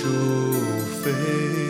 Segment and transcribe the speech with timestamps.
[0.00, 1.69] 远处飞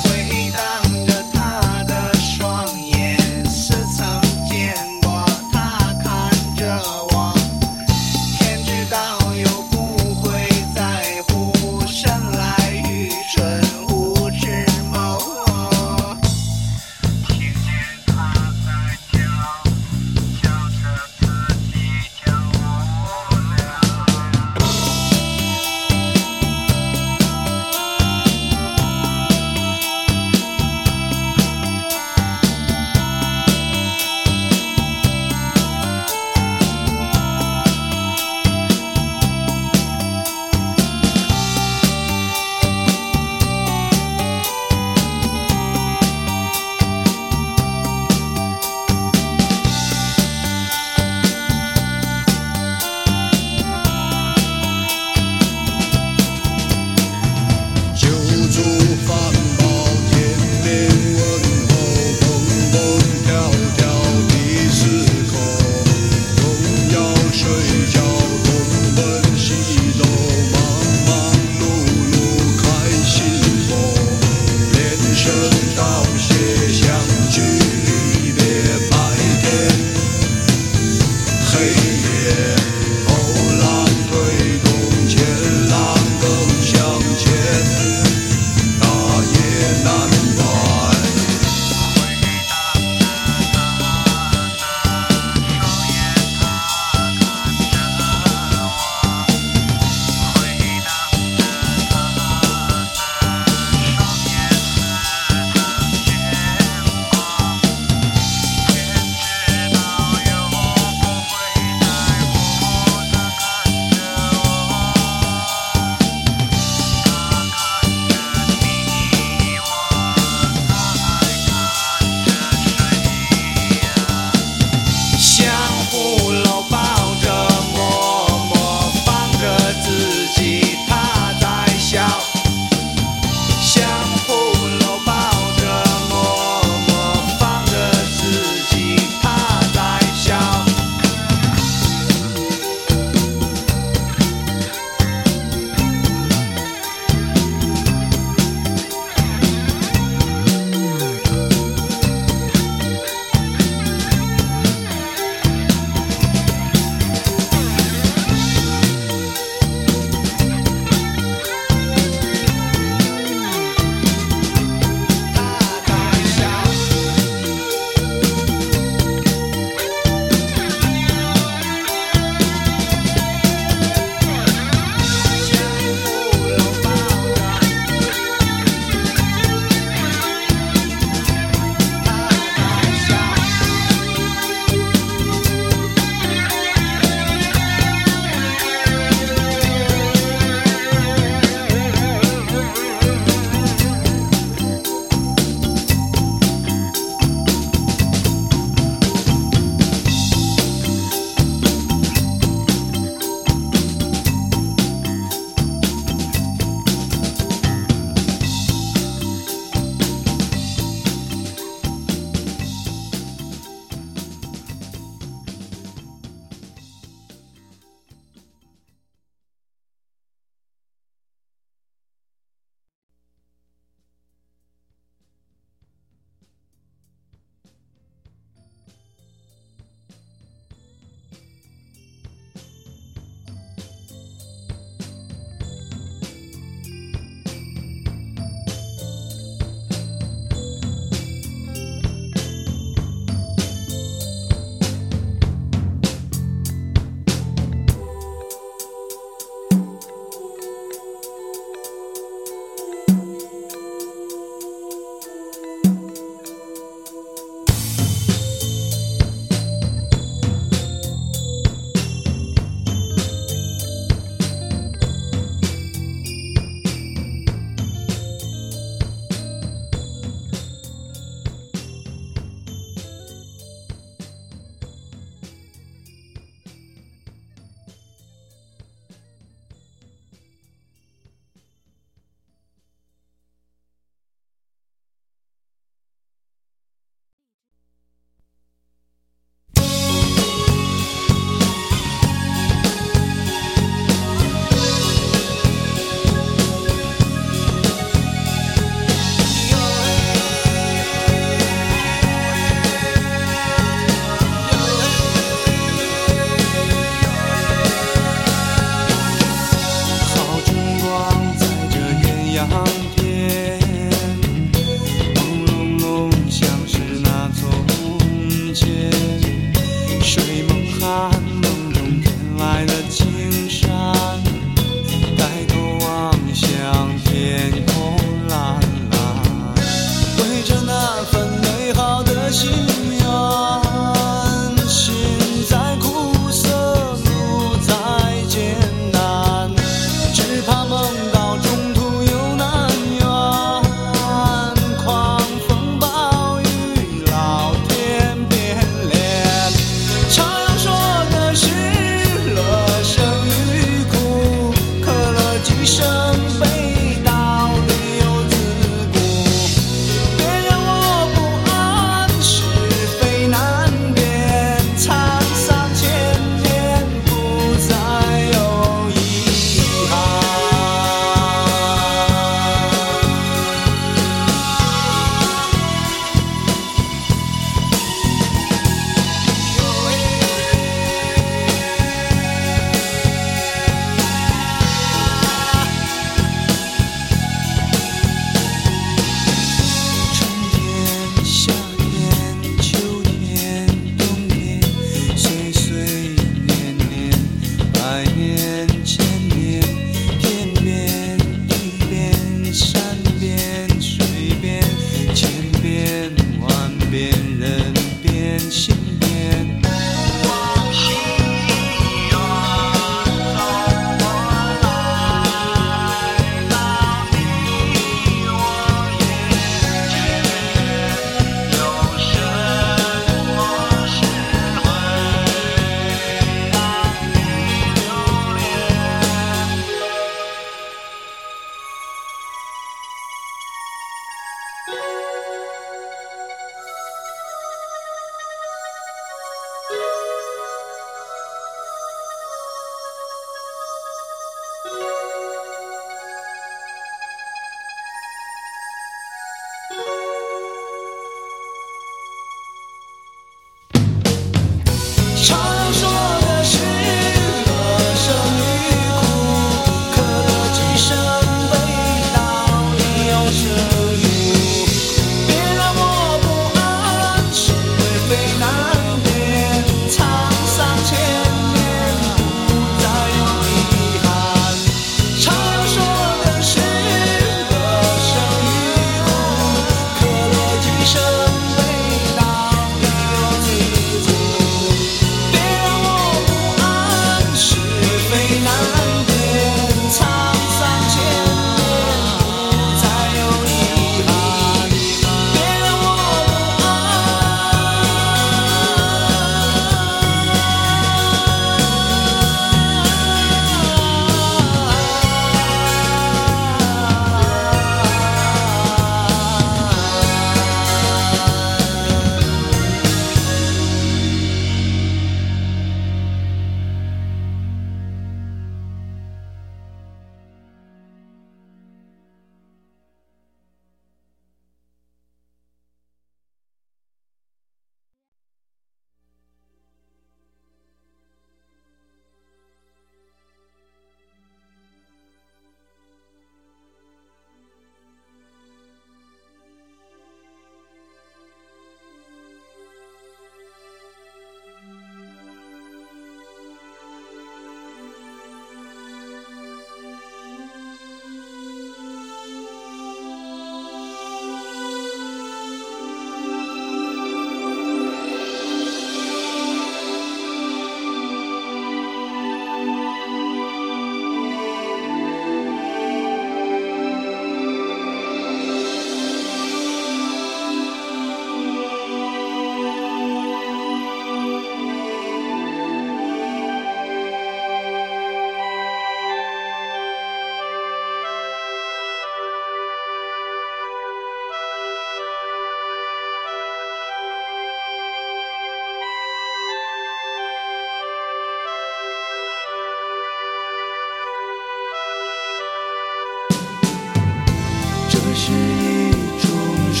[598.34, 599.46] 是一种
[599.92, 600.00] 说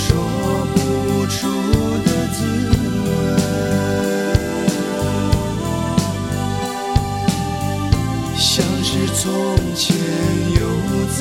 [0.74, 0.76] 不
[1.26, 1.38] 出
[2.04, 2.38] 的滋
[3.04, 3.10] 味，
[8.36, 9.22] 像是从
[9.74, 9.84] 前
[10.54, 10.60] 又
[11.18, 11.20] 在。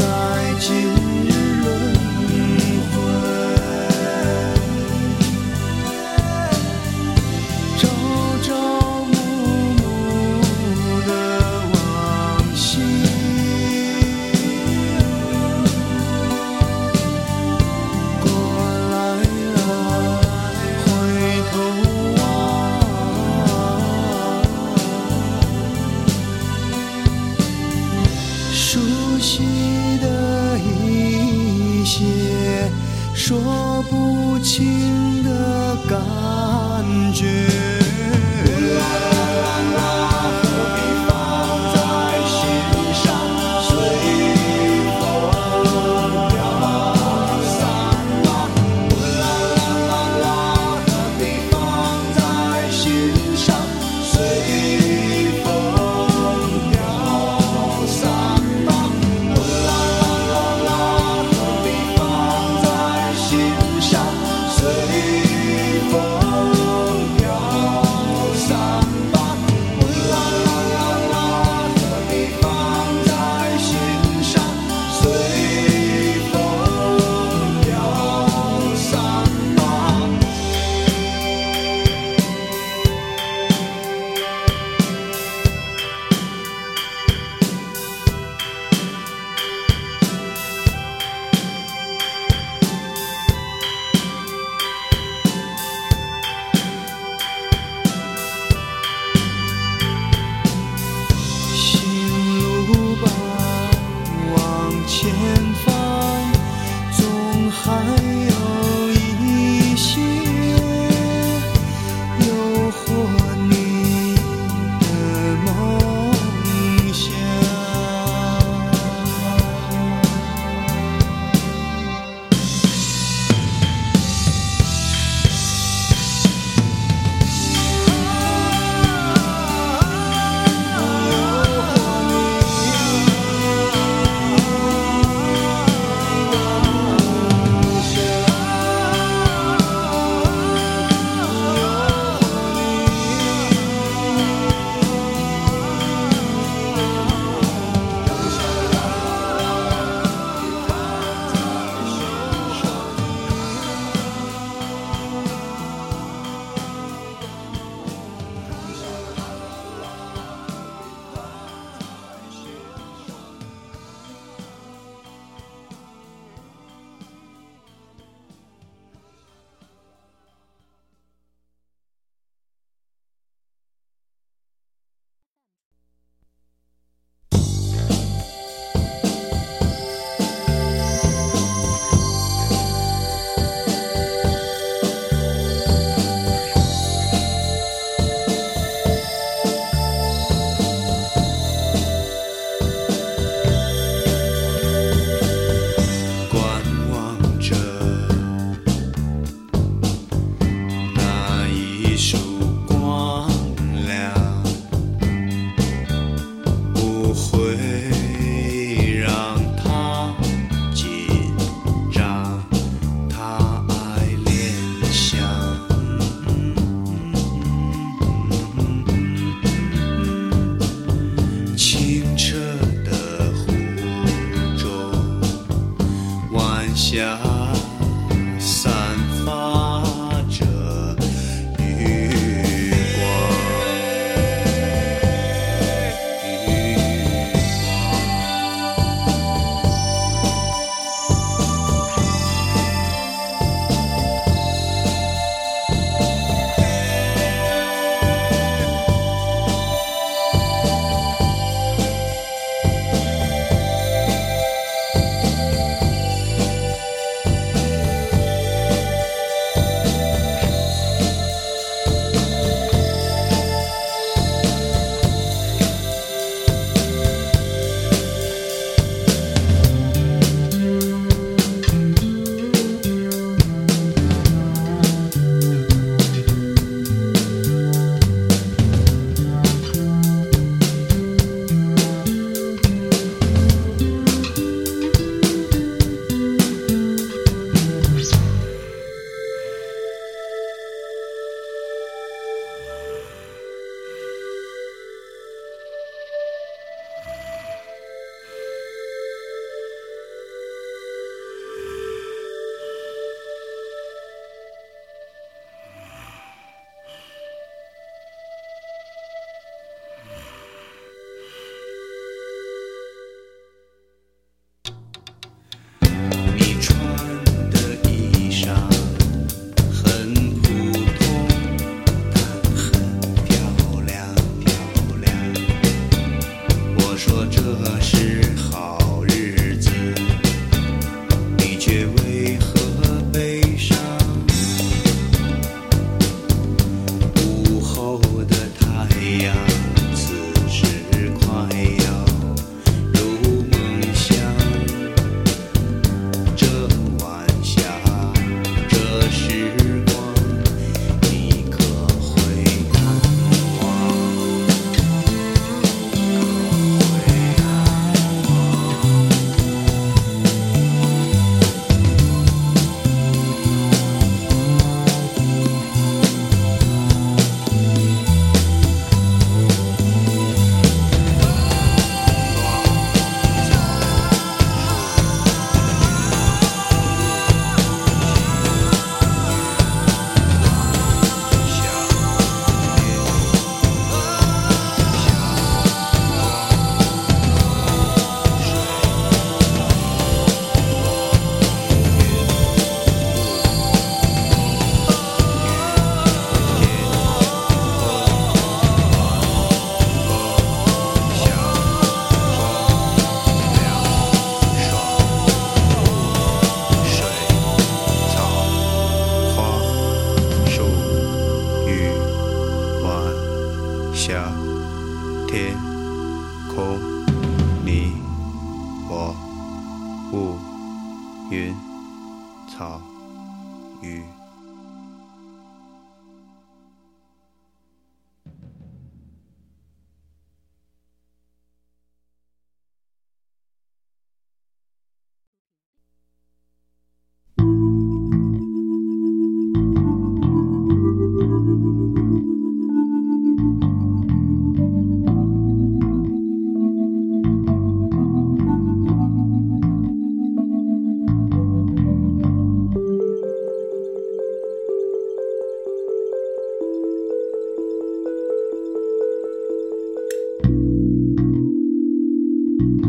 [226.91, 227.30] 下。